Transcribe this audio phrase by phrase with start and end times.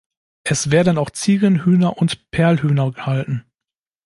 [0.43, 3.45] Es werden auch Ziegen, Hühner und Perlhühner gehalten.